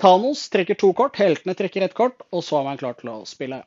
Thanos 0.00 0.48
trekker 0.52 0.78
to 0.80 0.90
kort, 0.96 1.16
heltene 1.20 1.54
trekker 1.56 1.84
ett 1.86 1.96
kort, 1.96 2.24
og 2.32 2.44
så 2.44 2.60
er 2.60 2.68
man 2.70 2.80
klar 2.80 2.96
til 2.98 3.12
å 3.12 3.20
spille. 3.28 3.62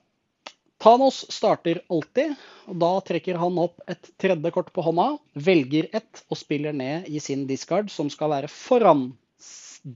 Thanos 0.82 1.24
starter 1.34 1.80
alltid, 1.90 2.36
og 2.70 2.82
da 2.82 2.92
trekker 3.06 3.40
han 3.42 3.58
opp 3.62 3.80
et 3.90 4.12
tredje 4.22 4.52
kort 4.54 4.70
på 4.76 4.84
hånda, 4.86 5.16
velger 5.34 5.88
ett 5.98 6.22
og 6.30 6.38
spiller 6.38 6.76
ned 6.76 7.08
i 7.10 7.22
sin 7.24 7.48
discard, 7.50 7.90
som 7.90 8.12
skal 8.14 8.34
være 8.36 8.52
foran 8.52 9.10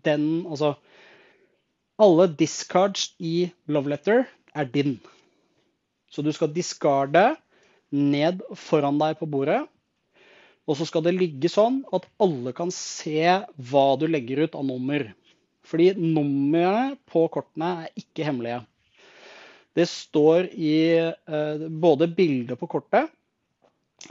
den 0.05 0.46
Altså 0.48 0.75
alle 2.01 2.27
discards 2.39 3.12
i 3.20 3.51
love 3.70 3.91
letter 3.91 4.24
er 4.55 4.67
din. 4.72 4.98
Så 6.12 6.24
du 6.24 6.31
skal 6.36 6.51
diskarde 6.53 7.36
ned 7.91 8.41
foran 8.60 9.00
deg 9.00 9.20
på 9.20 9.29
bordet. 9.29 9.62
Og 10.70 10.77
så 10.77 10.86
skal 10.88 11.03
det 11.05 11.15
ligge 11.17 11.50
sånn 11.51 11.81
at 11.96 12.05
alle 12.22 12.53
kan 12.55 12.72
se 12.75 13.24
hva 13.72 13.86
du 14.00 14.05
legger 14.08 14.46
ut 14.46 14.58
av 14.58 14.67
nummer. 14.67 15.08
Fordi 15.67 15.93
numrene 15.98 16.98
på 17.10 17.25
kortene 17.34 17.72
er 17.86 18.03
ikke 18.03 18.27
hemmelige. 18.27 18.62
Det 19.77 19.88
står 19.88 20.50
i 20.51 20.75
eh, 21.00 21.67
både 21.70 22.10
bildet 22.12 22.60
på 22.60 22.67
kortet, 22.72 23.08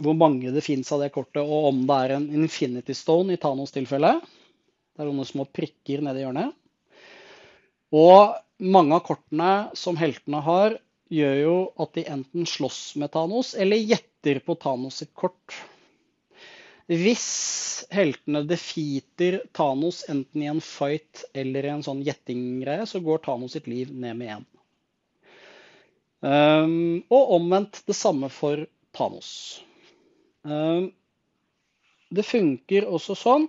hvor 0.00 0.14
mange 0.16 0.52
det 0.54 0.62
fins 0.64 0.88
av 0.94 1.02
det 1.02 1.10
kortet, 1.12 1.42
og 1.42 1.72
om 1.72 1.82
det 1.88 1.96
er 2.04 2.14
en 2.16 2.28
infinity 2.38 2.94
stone 2.96 3.34
i 3.34 3.40
Thanos 3.40 3.74
tilfelle. 3.74 4.14
Det 4.94 5.02
er 5.02 5.10
noen 5.10 5.28
små 5.28 5.44
prikker 5.50 6.00
nedi 6.04 6.24
hjørnet. 6.24 6.54
Og 7.92 8.38
mange 8.60 8.96
av 8.96 9.04
kortene 9.06 9.52
som 9.78 9.98
heltene 10.00 10.40
har, 10.44 10.76
gjør 11.10 11.36
jo 11.40 11.56
at 11.82 11.92
de 11.96 12.06
enten 12.12 12.46
slåss 12.46 12.94
med 13.00 13.10
Thanos 13.14 13.54
eller 13.58 13.80
gjetter 13.80 14.40
på 14.46 14.54
Thanos 14.62 15.00
sitt 15.02 15.12
kort. 15.18 15.56
Hvis 16.90 17.26
heltene 17.94 18.42
defeater 18.46 19.40
Thanos 19.56 20.02
enten 20.10 20.42
i 20.42 20.48
en 20.50 20.62
fight 20.62 21.24
eller 21.34 21.66
i 21.66 21.72
en 21.74 21.84
sånn 21.86 22.02
gjettinggreie, 22.06 22.86
så 22.86 23.02
går 23.02 23.22
Thanos 23.26 23.54
sitt 23.56 23.68
liv 23.70 23.92
ned 23.94 24.18
med 24.18 24.36
én. 24.38 24.46
Um, 26.20 27.00
og 27.08 27.36
omvendt 27.38 27.80
det 27.88 27.96
samme 27.96 28.28
for 28.32 28.66
Thanos. 28.96 29.30
Um, 30.42 30.90
det 32.10 32.26
funker 32.26 32.88
også 32.90 33.16
sånn 33.16 33.46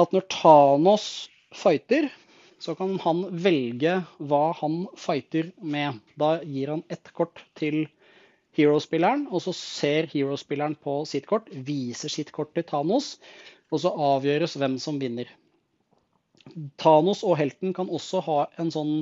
at 0.00 0.14
når 0.14 0.26
Thanos 0.32 1.08
fighter, 1.54 2.08
så 2.64 2.72
kan 2.78 2.96
han 3.02 3.26
velge 3.44 3.98
hva 4.18 4.44
han 4.56 4.84
fighter 4.96 5.50
med. 5.60 6.00
Da 6.20 6.38
gir 6.40 6.72
han 6.72 6.84
ett 6.88 7.10
kort 7.12 7.42
til 7.58 7.84
hero-spilleren, 8.56 9.26
og 9.28 9.42
så 9.44 9.52
ser 9.56 10.08
hero-spilleren 10.12 10.76
på 10.80 11.02
sitt 11.10 11.26
kort, 11.28 11.50
viser 11.52 12.12
sitt 12.12 12.32
kort 12.32 12.54
til 12.56 12.64
Thanos, 12.68 13.18
og 13.68 13.82
så 13.82 13.92
avgjøres 14.14 14.56
hvem 14.60 14.78
som 14.80 15.00
vinner. 15.02 15.28
Thanos 16.80 17.24
og 17.26 17.36
helten 17.40 17.74
kan 17.76 17.90
også 17.92 18.24
ha 18.24 18.40
en 18.62 18.72
sånn 18.74 18.96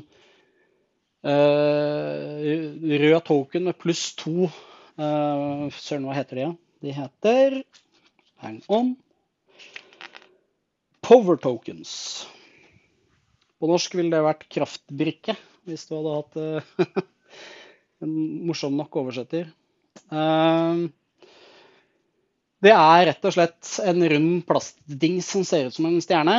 Uh, 1.23 2.43
rød 2.83 3.21
token 3.29 3.69
med 3.69 3.77
pluss 3.79 4.09
to. 4.19 4.49
Uh, 4.99 5.69
Søren, 5.71 6.09
hva 6.09 6.17
heter 6.17 6.41
de? 6.41 6.47
De 6.83 6.95
heter 6.97 7.61
Hang 8.43 8.59
on. 8.67 8.97
Power 11.07 11.39
tokens. 11.39 11.93
På 13.63 13.69
norsk 13.71 13.95
ville 13.95 14.11
det 14.11 14.25
vært 14.27 14.49
kraftbrikke, 14.51 15.37
hvis 15.71 15.85
du 15.87 15.93
hadde 15.95 16.17
hatt 16.17 16.39
uh, 16.43 17.05
en 18.03 18.17
morsom 18.49 18.75
nok 18.75 18.99
oversetter. 19.05 19.53
Uh, 20.11 20.89
det 22.63 22.73
er 22.75 23.05
rett 23.07 23.25
og 23.27 23.35
slett 23.37 23.71
en 23.87 24.03
rund 24.11 24.43
plastdings 24.49 25.31
som 25.37 25.47
ser 25.47 25.71
ut 25.71 25.79
som 25.79 25.87
en 25.87 26.03
stjerne, 26.03 26.37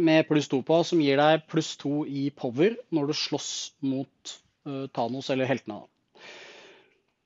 med 0.00 0.24
pluss 0.28 0.48
to 0.48 0.62
på, 0.64 0.80
som 0.88 1.04
gir 1.04 1.20
deg 1.20 1.44
pluss 1.52 1.74
to 1.80 2.06
i 2.08 2.30
power 2.32 2.78
når 2.96 3.12
du 3.12 3.16
slåss 3.20 3.52
mot 3.84 4.34
uh, 4.64 4.86
Thanos 4.96 5.28
eller 5.36 5.48
heltene. 5.52 5.82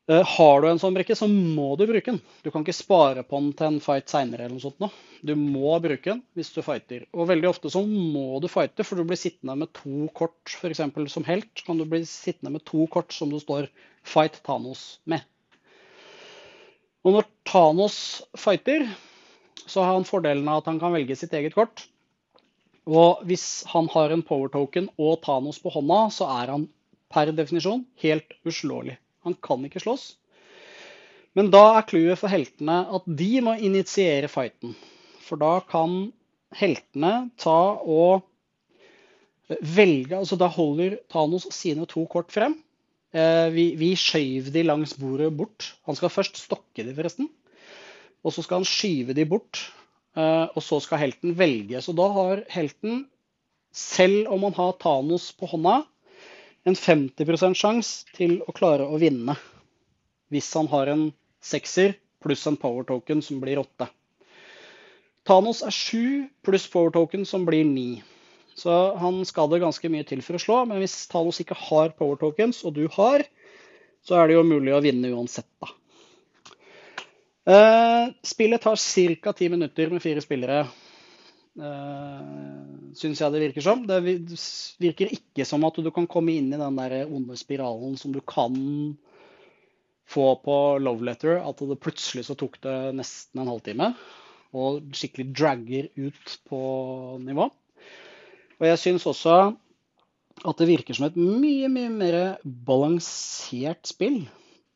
Uh, 0.08 0.22
har 0.24 0.62
du 0.62 0.70
en 0.70 0.78
sånn 0.80 0.94
brikke, 0.96 1.12
så 1.18 1.26
må 1.28 1.74
du 1.76 1.84
bruke 1.88 2.14
den. 2.14 2.20
Du 2.40 2.48
kan 2.48 2.62
ikke 2.64 2.76
spare 2.76 3.24
på 3.28 3.40
den 3.42 3.50
til 3.56 3.66
en 3.66 3.80
fight 3.84 4.08
seinere 4.08 4.46
eller 4.46 4.56
noe 4.56 4.64
sånt. 4.64 4.78
Nå. 4.80 4.88
Du 5.20 5.34
må 5.36 5.74
bruke 5.84 6.14
den 6.14 6.22
hvis 6.38 6.48
du 6.54 6.62
fighter. 6.64 7.02
Og 7.12 7.28
veldig 7.28 7.50
ofte 7.50 7.68
så 7.72 7.82
må 7.84 8.38
du 8.40 8.46
fighte, 8.48 8.86
for 8.88 8.96
du 8.96 9.04
blir 9.08 9.20
sittende 9.20 9.58
med 9.60 9.72
to 9.76 10.06
kort, 10.16 10.38
f.eks. 10.48 10.80
som 11.12 11.26
helt. 11.28 11.64
kan 11.66 11.76
du 11.76 11.84
bli 11.84 12.00
sittende 12.08 12.54
med 12.54 12.64
to 12.68 12.86
kort 12.88 13.12
som 13.12 13.28
du 13.28 13.36
står 13.42 13.68
fight 14.06 14.38
Thanos 14.46 15.00
med. 15.04 15.26
Og 17.04 17.18
når 17.18 17.28
Thanos 17.48 17.98
fighter, 18.36 18.86
så 19.66 19.84
har 19.84 19.92
han 19.98 20.08
fordelen 20.08 20.48
av 20.48 20.62
at 20.62 20.70
han 20.70 20.80
kan 20.80 20.94
velge 20.94 21.16
sitt 21.20 21.36
eget 21.36 21.56
kort. 21.56 21.84
Og 22.88 23.20
hvis 23.28 23.66
han 23.68 23.90
har 23.92 24.14
en 24.14 24.24
power 24.24 24.48
token 24.54 24.88
og 24.96 25.20
Thanos 25.26 25.60
på 25.60 25.74
hånda, 25.74 26.06
så 26.16 26.30
er 26.38 26.54
han 26.54 26.64
per 27.12 27.34
definisjon 27.36 27.84
helt 28.00 28.32
uslåelig. 28.48 28.96
Han 29.28 29.38
kan 29.44 29.64
ikke 29.68 29.84
slåss. 29.84 30.10
Men 31.38 31.52
da 31.54 31.62
er 31.76 31.86
clouet 31.86 32.18
for 32.18 32.32
heltene 32.32 32.80
at 32.96 33.04
de 33.20 33.32
må 33.44 33.54
initiere 33.62 34.30
fighten. 34.32 34.74
For 35.22 35.40
da 35.40 35.58
kan 35.68 36.08
heltene 36.56 37.28
ta 37.38 37.60
og 37.78 38.24
velge 39.48 40.16
Altså 40.18 40.36
da 40.36 40.48
holder 40.52 40.98
Thanos 41.12 41.46
sine 41.54 41.86
to 41.88 42.04
kort 42.10 42.32
frem. 42.34 42.58
Eh, 43.16 43.48
vi, 43.54 43.70
vi 43.80 43.94
skjøv 43.96 44.50
de 44.52 44.64
langs 44.66 44.92
bordet 45.00 45.30
bort. 45.36 45.70
Han 45.88 45.96
skal 45.96 46.12
først 46.12 46.40
stokke 46.42 46.84
de, 46.84 46.92
forresten. 46.96 47.30
Og 48.24 48.34
så 48.34 48.44
skal 48.44 48.60
han 48.60 48.68
skyve 48.68 49.16
de 49.16 49.24
bort. 49.28 49.62
Eh, 50.18 50.46
og 50.52 50.60
så 50.64 50.80
skal 50.84 51.00
helten 51.04 51.36
velge. 51.38 51.80
Så 51.84 51.94
da 51.96 52.08
har 52.12 52.44
helten, 52.52 53.06
selv 53.72 54.28
om 54.34 54.44
han 54.48 54.56
har 54.58 54.76
Thanos 54.82 55.30
på 55.38 55.48
hånda, 55.54 55.80
en 56.64 56.74
50% 56.74 57.58
sjanse 57.58 58.16
til 58.16 58.40
å 58.46 58.54
klare 58.56 58.86
å 58.88 58.98
vinne. 59.00 59.36
Hvis 60.32 60.50
han 60.56 60.68
har 60.72 60.90
en 60.92 61.08
sekser 61.44 61.94
pluss 62.22 62.46
en 62.50 62.58
power 62.58 62.84
token 62.88 63.22
som 63.22 63.40
blir 63.40 63.60
åtte. 63.62 63.88
Thanos 65.28 65.62
er 65.62 65.74
sju 65.74 66.28
pluss 66.44 66.66
power 66.72 66.92
token 66.94 67.26
som 67.28 67.44
blir 67.46 67.64
ni. 67.68 68.02
Så 68.58 68.72
han 68.98 69.20
skal 69.28 69.50
det 69.52 69.60
ganske 69.62 69.90
mye 69.92 70.06
til 70.08 70.22
for 70.24 70.38
å 70.38 70.42
slå. 70.42 70.56
Men 70.66 70.80
hvis 70.82 70.96
Thanos 71.12 71.38
ikke 71.42 71.56
har 71.68 71.92
power 71.98 72.18
tokens, 72.18 72.64
og 72.66 72.74
du 72.74 72.88
har, 72.96 73.22
så 74.02 74.18
er 74.18 74.28
det 74.28 74.38
jo 74.38 74.46
mulig 74.46 74.74
å 74.74 74.82
vinne 74.82 75.12
uansett, 75.14 75.48
da. 75.62 75.74
Uh, 77.48 78.10
spillet 78.26 78.60
tar 78.60 78.76
ca. 79.22 79.32
ti 79.32 79.48
minutter 79.48 79.92
med 79.94 80.02
fire 80.04 80.20
spillere. 80.20 80.66
Syns 82.98 83.20
jeg 83.22 83.34
det 83.34 83.42
virker 83.44 83.62
som. 83.62 83.84
Det 83.86 84.00
virker 84.82 85.12
ikke 85.14 85.46
som 85.46 85.66
at 85.68 85.78
du 85.78 85.90
kan 85.94 86.08
komme 86.10 86.34
inn 86.34 86.50
i 86.50 86.58
den 86.58 86.80
der 86.80 87.04
onde 87.06 87.36
spiralen 87.38 87.94
som 88.00 88.14
du 88.14 88.18
kan 88.26 88.56
få 90.08 90.32
på 90.42 90.56
Love 90.82 91.06
Letter. 91.06 91.38
At 91.38 91.62
det 91.62 91.78
plutselig 91.82 92.26
så 92.26 92.34
tok 92.38 92.58
det 92.64 92.76
nesten 92.98 93.44
en 93.44 93.52
halvtime. 93.52 93.92
Og 94.58 94.90
skikkelig 94.96 95.30
dragger 95.36 95.90
ut 96.00 96.36
på 96.48 96.60
nivå. 97.22 97.46
Og 98.58 98.66
jeg 98.66 98.82
syns 98.82 99.06
også 99.06 99.38
at 100.46 100.60
det 100.60 100.68
virker 100.70 100.94
som 100.94 101.08
et 101.08 101.18
mye, 101.18 101.68
mye 101.70 101.90
mer 101.92 102.16
balansert 102.66 103.86
spill. 103.90 104.24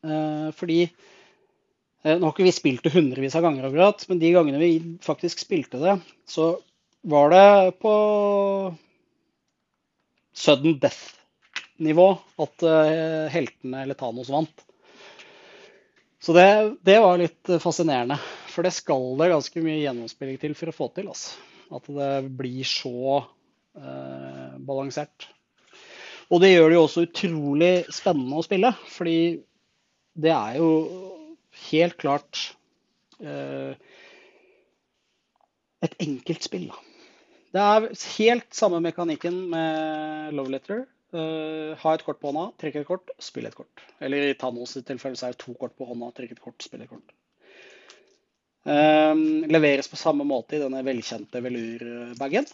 Eh, 0.03 0.49
fordi 0.55 0.81
eh, 0.83 2.15
Nå 2.17 2.27
har 2.27 2.33
ikke 2.33 2.47
vi 2.47 2.55
spilt 2.55 2.83
det 2.85 2.93
hundrevis 2.95 3.35
av 3.39 3.45
ganger, 3.45 3.67
akkurat, 3.69 4.03
men 4.09 4.19
de 4.19 4.31
gangene 4.35 4.61
vi 4.61 4.71
faktisk 5.03 5.43
spilte 5.43 5.79
det, 5.83 5.97
så 6.27 6.53
var 7.03 7.33
det 7.33 7.71
på 7.83 7.93
sudden 10.33 10.77
death-nivå 10.79 12.07
at 12.45 12.63
eh, 12.67 13.25
heltene 13.33 13.83
eller 13.83 13.97
Thanos 13.99 14.31
vant. 14.31 14.63
Så 16.23 16.33
det, 16.33 16.47
det, 16.87 16.99
var 17.03 17.19
litt 17.19 17.51
fascinerende. 17.59 18.15
For 18.47 18.63
det 18.63 18.71
skal 18.71 19.17
det 19.19 19.33
ganske 19.33 19.63
mye 19.65 19.81
gjennomspilling 19.81 20.39
til 20.39 20.55
for 20.55 20.71
å 20.71 20.75
få 20.77 20.87
til. 20.95 21.09
Altså. 21.11 21.35
At 21.75 21.89
det 21.91 22.11
blir 22.39 22.63
så 22.67 23.17
eh, 23.19 24.53
balansert. 24.63 25.27
Og 26.31 26.39
det 26.39 26.53
gjør 26.53 26.71
det 26.71 26.77
jo 26.77 26.85
også 26.85 27.03
utrolig 27.09 27.73
spennende 27.91 28.39
å 28.39 28.45
spille, 28.45 28.71
fordi 28.89 29.17
det 30.23 30.31
er 30.31 30.55
jo 30.61 30.69
helt 31.67 31.99
klart 31.99 32.45
eh, 33.19 33.75
et 35.83 35.99
enkelt 36.07 36.47
spill. 36.47 36.69
Da. 36.71 36.92
Det 37.53 37.61
er 37.61 37.91
helt 38.17 38.55
samme 38.55 38.79
mekanikken 38.81 39.35
med 39.51 40.33
Love 40.33 40.55
Letter. 40.55 40.85
Uh, 41.13 41.77
ha 41.77 41.91
et 41.93 42.01
kort 42.01 42.17
på 42.17 42.31
hånda, 42.31 42.47
trekke 42.57 42.81
et 42.81 42.87
kort, 42.87 43.11
spille 43.21 43.51
et 43.51 43.57
kort. 43.57 43.83
Eller 44.01 44.31
i 44.31 44.37
Thanos' 44.39 44.79
tilfelle 44.81 45.19
så 45.19 45.27
er 45.27 45.35
det 45.35 45.43
to 45.43 45.53
kort 45.59 45.75
på 45.77 45.85
hånda, 45.85 46.09
trekke 46.17 46.33
et 46.33 46.41
kort, 46.41 46.57
spille 46.65 46.87
et 46.87 46.89
kort. 46.89 47.13
Um, 48.63 49.43
leveres 49.51 49.91
på 49.91 49.99
samme 49.99 50.25
måte 50.25 50.57
i 50.57 50.61
denne 50.63 50.81
velkjente 50.87 51.43
velurbagen. 51.45 52.47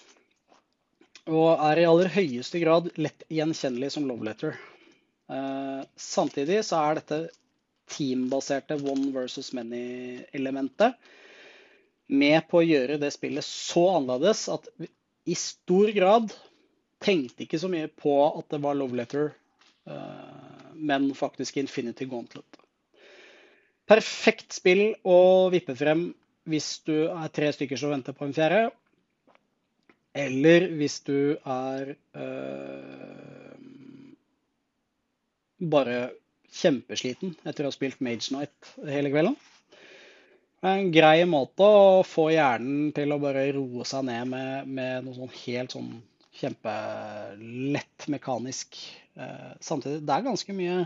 Og 1.30 1.48
er 1.54 1.80
i 1.80 1.88
aller 1.88 2.12
høyeste 2.12 2.60
grad 2.60 2.90
lett 3.00 3.24
gjenkjennelig 3.32 3.94
som 3.96 4.10
love 4.10 4.28
letter. 4.28 4.58
Uh, 5.32 5.86
samtidig 5.96 6.60
så 6.68 6.82
er 6.82 7.00
dette 7.00 7.22
teambaserte 7.94 8.76
one 8.84 9.14
versus 9.16 9.54
many-elementet 9.56 11.00
med 12.10 12.42
på 12.50 12.60
å 12.60 12.66
gjøre 12.66 12.98
det 13.02 13.12
spillet 13.14 13.46
så 13.46 13.86
annerledes 14.00 14.48
at 14.52 14.70
vi 14.82 14.90
i 15.30 15.36
stor 15.38 15.92
grad 15.94 16.32
tenkte 17.04 17.46
ikke 17.46 17.60
så 17.62 17.70
mye 17.72 17.90
på 17.92 18.16
at 18.28 18.50
det 18.52 18.60
var 18.64 18.78
love 18.78 18.98
letter, 18.98 19.30
uh, 19.88 20.72
men 20.74 21.12
faktisk 21.16 21.60
Infinity 21.62 22.08
Gauntlet. 22.10 22.60
Perfekt 23.90 24.54
spill 24.58 24.92
å 25.08 25.50
vippe 25.54 25.76
frem 25.78 26.10
hvis 26.50 26.80
du 26.86 27.08
er 27.10 27.32
tre 27.34 27.50
stykker 27.54 27.80
som 27.80 27.94
venter 27.94 28.16
på 28.18 28.26
en 28.28 28.36
fjerde. 28.36 28.70
Eller 30.18 30.66
hvis 30.78 31.00
du 31.06 31.38
er 31.38 31.92
øh, 32.18 33.58
bare 35.74 35.98
kjempesliten 36.50 37.36
etter 37.46 37.66
å 37.66 37.70
ha 37.70 37.76
spilt 37.76 38.02
Mage 38.04 38.34
Night 38.34 38.72
hele 38.90 39.12
kvelden. 39.14 39.38
En 40.60 40.90
grei 40.92 41.24
måte 41.24 41.64
å 41.64 42.02
få 42.04 42.30
hjernen 42.34 42.90
til 42.96 43.14
å 43.16 43.20
bare 43.22 43.46
roe 43.56 43.86
seg 43.88 44.04
ned 44.10 44.28
med, 44.28 44.68
med 44.68 45.06
noe 45.06 45.16
sånn 45.16 45.32
helt 45.46 45.76
sånn 45.76 45.92
kjempelett 46.36 48.08
mekanisk. 48.12 48.76
Eh, 49.16 49.54
samtidig, 49.64 50.02
det 50.08 50.16
er 50.16 50.26
ganske 50.26 50.56
mye 50.56 50.82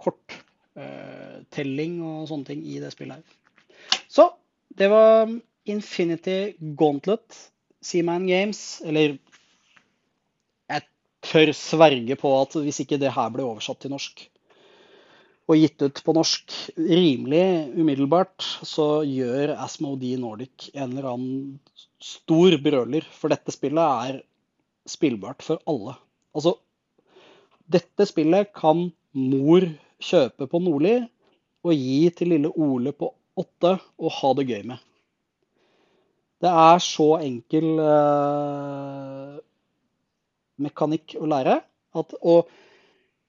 kort 0.00 0.38
eh, 0.78 1.44
og 1.44 2.24
sånne 2.30 2.48
ting 2.48 2.64
i 2.64 2.78
det 2.80 2.92
spillet 2.94 3.20
her. 3.20 4.00
Så 4.08 4.30
det 4.78 4.88
var 4.92 5.28
Infinity 5.68 6.56
Gauntlet, 6.78 7.36
Seaman 7.84 8.26
Games, 8.30 8.80
eller 8.84 9.18
jeg 10.72 10.86
tør 11.20 11.52
sverge 11.52 12.16
på 12.16 12.32
at 12.40 12.56
hvis 12.64 12.80
ikke 12.84 13.00
det 13.00 13.12
her 13.12 13.32
ble 13.34 13.44
oversatt 13.44 13.80
til 13.84 13.92
norsk 13.92 14.24
og 15.48 15.56
gitt 15.56 15.80
ut 15.80 16.00
på 16.04 16.12
norsk 16.12 16.54
rimelig 16.76 17.44
umiddelbart, 17.72 18.44
så 18.68 19.00
gjør 19.08 19.54
Asmodee 19.56 20.18
Nordic 20.20 20.68
en 20.74 20.90
eller 20.90 21.08
annen 21.14 21.54
stor 22.04 22.58
brøler. 22.60 23.06
For 23.16 23.32
dette 23.32 23.54
spillet 23.54 24.08
er 24.08 24.18
spillbart 24.88 25.44
for 25.44 25.62
alle. 25.68 25.96
Altså, 26.36 26.58
dette 27.68 28.08
spillet 28.08 28.52
kan 28.56 28.90
mor 29.16 29.64
kjøpe 30.04 30.46
på 30.50 30.60
Nordli 30.62 30.98
og 31.64 31.72
gi 31.74 32.10
til 32.16 32.34
lille 32.34 32.52
Ole 32.52 32.92
på 32.92 33.10
åtte 33.38 33.74
og 33.78 34.14
ha 34.20 34.34
det 34.36 34.46
gøy 34.50 34.62
med. 34.68 34.84
Det 36.38 36.50
er 36.52 36.78
så 36.84 37.08
enkel 37.18 37.80
uh, 37.82 39.38
mekanikk 40.62 41.16
å 41.18 41.26
lære. 41.30 41.58
At, 41.98 42.14
og 42.20 42.46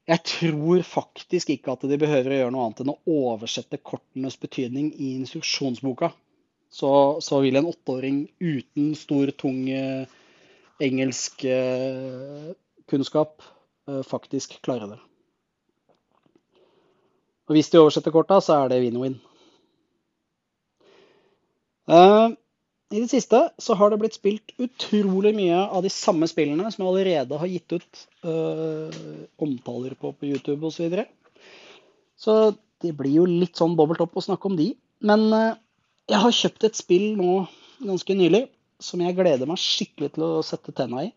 jeg 0.10 0.24
tror 0.26 0.82
faktisk 0.88 1.52
ikke 1.54 1.76
at 1.76 1.86
de 1.90 2.00
behøver 2.02 2.34
å 2.34 2.40
gjøre 2.40 2.54
noe 2.56 2.66
annet 2.66 2.82
enn 2.84 2.94
å 2.94 3.18
oversette 3.30 3.82
kortenes 3.86 4.40
betydning 4.42 4.90
i 4.98 5.14
instruksjonsboka. 5.20 6.12
Så, 6.70 6.90
så 7.26 7.42
vil 7.42 7.58
en 7.58 7.70
åtteåring 7.70 8.24
uten 8.42 8.92
stor, 8.98 9.32
tung 9.38 9.64
uh, 9.70 10.10
engelsk 10.82 11.46
uh, 11.50 12.52
kunnskap 12.90 13.42
faktisk 14.06 14.60
klare 14.62 14.86
det. 14.92 14.98
Og 17.50 17.56
hvis 17.58 17.72
de 17.74 17.80
oversetter 17.82 18.14
korta, 18.14 18.38
så 18.46 18.60
er 18.60 18.70
det 18.70 18.84
win-win. 18.84 19.16
I 22.90 23.04
det 23.04 23.10
siste 23.12 23.40
så 23.62 23.76
har 23.78 23.92
det 23.92 24.00
blitt 24.02 24.18
spilt 24.18 24.54
utrolig 24.58 25.36
mye 25.38 25.58
av 25.62 25.84
de 25.86 25.92
samme 25.94 26.26
spillene 26.30 26.72
som 26.74 26.84
jeg 26.84 26.90
allerede 26.90 27.38
har 27.38 27.52
gitt 27.52 27.76
ut 27.76 28.00
øh, 28.26 28.96
omtaler 29.38 29.94
på 30.00 30.14
på 30.18 30.30
YouTube 30.32 30.66
osv. 30.66 30.76
Så, 30.76 30.88
videre. 30.88 31.06
så 32.18 32.38
det 32.82 32.96
blir 32.98 33.20
jo 33.20 33.28
litt 33.30 33.60
sånn 33.60 33.78
dobbelt 33.78 34.02
opp 34.02 34.18
å 34.18 34.26
snakke 34.26 34.50
om 34.50 34.58
de. 34.58 34.72
Men 35.06 35.28
øh, 35.30 35.54
jeg 36.10 36.24
har 36.24 36.40
kjøpt 36.40 36.66
et 36.66 36.82
spill 36.82 37.12
nå 37.20 37.44
ganske 37.84 38.18
nylig 38.18 38.48
som 38.82 39.04
jeg 39.04 39.18
gleder 39.18 39.50
meg 39.50 39.62
skikkelig 39.62 40.16
til 40.16 40.26
å 40.26 40.34
sette 40.46 40.74
tenna 40.74 41.06
i. 41.06 41.14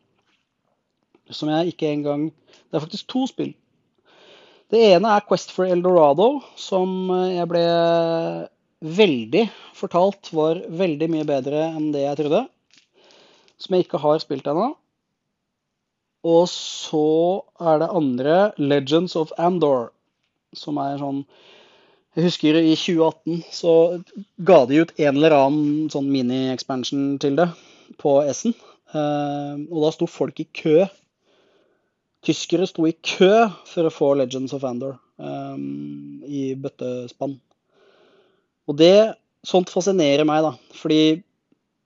Som 1.33 1.49
jeg 1.49 1.73
ikke 1.73 1.89
engang 1.89 2.27
Det 2.69 2.77
er 2.77 2.83
faktisk 2.83 3.07
to 3.09 3.23
spill 3.31 3.53
det 4.73 4.81
ene 4.95 5.11
er 5.13 5.25
Quest 5.29 5.51
for 5.53 5.69
Eldorado, 5.69 6.39
som 6.57 7.11
eh, 7.13 7.35
jeg 7.37 7.49
ble 7.51 7.65
veldig 8.83 9.47
fortalt 9.79 10.33
var 10.35 10.61
veldig 10.69 11.09
mye 11.13 11.27
bedre 11.29 11.69
enn 11.71 11.91
det 11.95 12.05
jeg 12.05 12.19
trodde. 12.23 12.45
Som 13.63 13.77
jeg 13.77 13.87
ikke 13.87 14.03
har 14.03 14.23
spilt 14.23 14.49
ennå. 14.51 14.73
Og 16.27 16.45
så 16.51 17.07
er 17.63 17.83
det 17.83 17.91
andre 17.91 18.37
Legends 18.59 19.17
of 19.19 19.33
Andor, 19.39 19.91
som 20.55 20.79
er 20.83 21.01
sånn 21.01 21.25
Jeg 22.13 22.27
husker 22.27 22.59
i 22.61 22.75
2018 22.77 23.39
så 23.57 23.75
ga 24.45 24.59
de 24.69 24.83
ut 24.83 24.91
en 25.01 25.17
eller 25.17 25.33
annen 25.33 25.87
sånn 25.91 26.11
mini-expansion 26.13 27.15
til 27.23 27.39
det 27.39 27.47
på 28.03 28.19
S-en. 28.29 28.53
Eh, 28.93 29.55
og 29.73 29.79
da 29.87 29.93
sto 29.95 30.11
folk 30.11 30.43
i 30.43 30.47
kø 30.53 30.83
Tyskere 32.23 32.69
sto 32.71 32.85
i 32.87 32.93
kø 32.95 33.33
for 33.67 33.89
å 33.89 33.91
få 33.91 34.13
Legends 34.15 34.53
of 34.55 34.63
Andor 34.69 34.95
um, 35.19 36.23
i 36.23 36.53
bøttespann. 36.55 37.35
Og 38.73 38.79
det, 38.81 39.13
sånt 39.45 39.69
fascinerer 39.69 40.25
meg, 40.25 40.47
da. 40.47 40.55
Fordi 40.81 41.21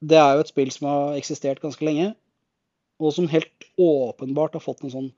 det 0.06 0.18
er 0.20 0.36
jo 0.36 0.44
et 0.44 0.52
spill 0.52 0.70
som 0.70 0.86
har 0.86 1.16
eksistert 1.18 1.62
ganske 1.64 1.82
lenge. 1.82 2.12
Og 3.02 3.10
som 3.16 3.26
helt 3.28 3.66
åpenbart 3.76 4.54
har 4.54 4.62
fått 4.62 4.84
en 4.86 4.92
sånn 4.92 5.08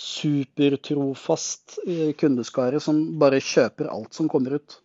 supertrofast 0.00 1.76
eh, 1.84 2.12
kundeskare 2.16 2.80
som 2.80 3.02
bare 3.20 3.42
kjøper 3.44 3.90
alt 3.92 4.16
som 4.16 4.30
kommer 4.32 4.56
ut. 4.56 4.78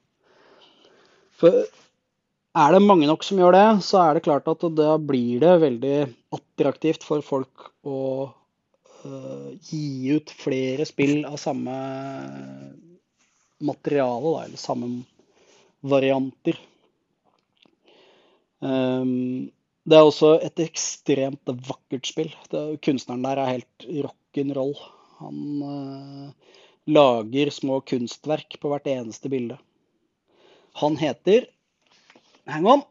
For 1.40 1.64
er 2.56 2.76
det 2.76 2.84
mange 2.84 3.08
nok 3.08 3.24
som 3.24 3.40
gjør 3.40 3.56
det, 3.56 3.68
så 3.88 4.02
er 4.02 4.18
det 4.18 4.26
klart 4.28 4.48
at 4.52 4.64
da 4.76 4.96
blir 5.00 5.40
det 5.44 5.56
veldig 5.64 5.96
attraktivt 6.36 7.04
for 7.08 7.24
folk 7.24 7.70
å 7.88 8.02
uh, 8.28 9.50
gi 9.68 10.16
ut 10.16 10.32
flere 10.36 10.88
spill 10.88 11.26
av 11.28 11.40
samme 11.40 11.76
materiale, 13.64 14.32
da, 14.32 14.46
eller 14.46 14.60
samme 14.60 14.92
varianter. 15.86 16.58
Um, 18.60 19.52
det 19.86 19.98
er 19.98 20.08
også 20.08 20.36
et 20.42 20.62
ekstremt 20.64 21.52
vakkert 21.68 22.10
spill. 22.10 22.32
Kunstneren 22.84 23.26
der 23.26 23.42
er 23.42 23.54
helt 23.58 23.88
rock'n'roll. 24.08 24.74
Han 25.20 25.42
uh, 25.62 26.56
lager 26.90 27.54
små 27.54 27.80
kunstverk 27.86 28.58
på 28.62 28.72
hvert 28.72 28.90
eneste 28.90 29.30
bilde. 29.30 29.60
Han 30.82 30.98
heter 31.00 31.48
Hang 32.46 32.68
on! 32.70 32.82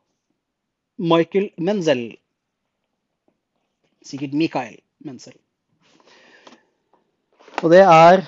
Michael 0.98 1.50
Menzel. 1.58 2.16
Sikkert 4.02 4.34
Mikael 4.34 4.78
Menzel. 5.02 5.34
Og 7.62 7.70
det 7.70 7.82
er 7.82 8.22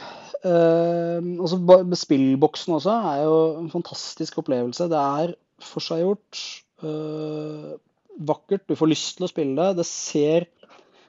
eh, 0.45 1.21
også, 1.41 1.57
Spillboksen 1.97 2.75
også 2.77 2.93
er 3.13 3.23
jo 3.25 3.37
en 3.61 3.71
fantastisk 3.73 4.39
opplevelse. 4.43 4.91
Det 4.93 5.01
er 5.01 5.33
forseggjort, 5.63 6.33
uh, 6.85 7.71
vakkert. 8.29 8.65
Du 8.69 8.75
får 8.77 8.93
lyst 8.93 9.17
til 9.17 9.25
å 9.27 9.33
spille 9.33 9.57
det. 9.57 9.77
Det 9.81 9.87
ser 9.89 10.41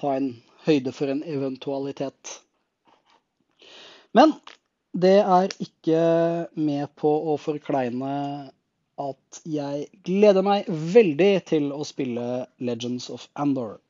ta 0.00 0.16
en 0.18 0.32
høyde 0.66 0.94
for 0.96 1.10
en 1.12 1.22
eventualitet. 1.28 2.38
Men 4.14 4.34
det 4.94 5.16
er 5.20 5.54
ikke 5.62 6.02
med 6.54 6.90
på 7.00 7.10
å 7.32 7.38
forkleine 7.40 8.12
at 9.02 9.40
jeg 9.50 9.88
gleder 10.06 10.44
meg 10.46 10.68
veldig 10.70 11.32
til 11.50 11.72
å 11.74 11.82
spille 11.86 12.44
Legends 12.62 13.08
of 13.10 13.26
Andor. 13.34 13.80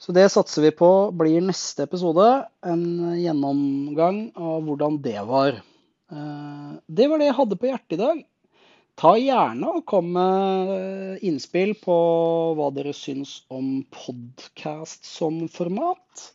Så 0.00 0.12
det 0.16 0.26
satser 0.32 0.64
vi 0.66 0.72
på 0.76 0.88
blir 1.16 1.44
neste 1.44 1.84
episode. 1.86 2.24
En 2.64 2.84
gjennomgang 3.20 4.26
av 4.36 4.64
hvordan 4.66 4.98
det 5.04 5.20
var. 5.28 5.60
Eh, 6.12 6.70
Det 6.88 7.08
var 7.08 7.20
det 7.20 7.28
jeg 7.28 7.38
hadde 7.40 7.60
på 7.60 7.68
hjertet 7.68 7.96
i 7.96 8.00
dag. 8.00 8.24
Ta 9.00 9.14
gjerne 9.18 9.70
og 9.76 9.86
kom 9.90 10.12
med 10.14 11.22
innspill 11.26 11.74
på 11.82 11.96
hva 12.56 12.68
dere 12.74 12.92
syns 12.94 13.42
om 13.50 13.82
podkast 13.92 15.04
som 15.08 15.44
format. 15.50 16.28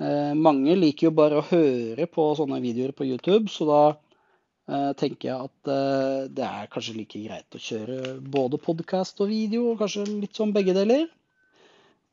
Eh, 0.00 0.32
Mange 0.38 0.76
liker 0.78 1.08
jo 1.08 1.14
bare 1.16 1.40
å 1.40 1.46
høre 1.50 2.06
på 2.10 2.30
sånne 2.38 2.60
videoer 2.64 2.94
på 2.96 3.06
YouTube, 3.08 3.50
så 3.52 3.66
da 3.68 3.80
eh, 3.92 4.92
tenker 4.98 5.28
jeg 5.28 5.48
at 5.50 5.72
eh, 5.72 6.28
det 6.32 6.46
er 6.48 6.70
kanskje 6.72 6.96
like 6.96 7.24
greit 7.26 7.58
å 7.58 7.60
kjøre 7.60 8.16
både 8.36 8.60
podkast 8.62 9.20
og 9.24 9.32
video, 9.32 9.72
og 9.72 9.82
kanskje 9.82 10.06
litt 10.08 10.38
sånn 10.38 10.54
begge 10.56 10.74
deler. 10.76 11.08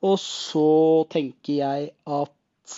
Og 0.06 0.16
så 0.22 0.68
tenker 1.12 1.60
jeg 1.60 1.92
at 2.08 2.76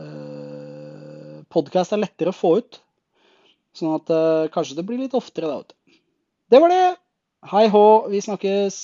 eh, 0.00 1.40
podkast 1.52 1.96
er 1.96 2.02
lettere 2.04 2.32
å 2.32 2.36
få 2.36 2.58
ut. 2.60 2.80
Sånn 3.76 3.94
at 3.94 4.10
kanskje 4.50 4.78
det 4.78 4.82
blir 4.88 4.98
litt 4.98 5.14
oftere 5.14 5.46
da. 5.52 5.60
Det 6.50 6.58
var 6.58 6.72
det. 6.72 6.86
Hei 7.46 7.68
hå, 7.70 7.82
vi 8.10 8.18
snakkes. 8.24 8.78